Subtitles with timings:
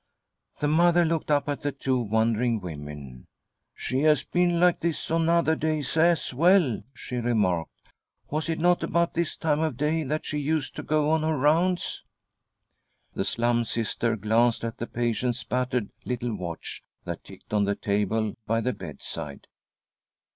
[0.61, 3.27] The mother looked up: at the two wondering women."
[3.75, 6.33] She has been like this on other days as.
[6.33, 7.87] well," she remarked.
[8.31, 11.37] "Was it not about this time of day that she used to go on her
[11.37, 12.03] rounds?"
[13.13, 15.91] The Slum Sister glanced at the patient's battered.
[16.03, 19.45] little watch that ticked on the table by the bedside.